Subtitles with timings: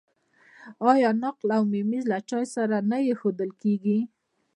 [0.91, 3.99] آیا نقل او ممیز له چای سره نه ایښودل کیږي؟